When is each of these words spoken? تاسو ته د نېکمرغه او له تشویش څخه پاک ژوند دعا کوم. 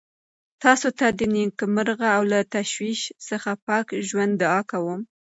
تاسو 0.63 0.87
ته 0.99 1.07
د 1.19 1.21
نېکمرغه 1.33 2.09
او 2.17 2.23
له 2.31 2.39
تشویش 2.55 3.01
څخه 3.27 3.49
پاک 3.67 3.87
ژوند 4.07 4.33
دعا 4.41 4.61
کوم. 4.71 4.99